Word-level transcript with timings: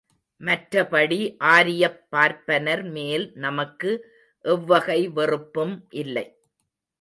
மற்றபடி 0.41 1.35
ஆரியப் 1.39 2.09
பார்ப்பனர் 2.09 2.83
மேல் 2.83 3.31
நமக்கு 3.35 3.91
எவ்வகை 4.45 5.07
வெறுப்பும் 5.09 5.87
இல்லை. 5.89 6.25